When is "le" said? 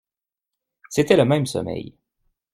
1.15-1.25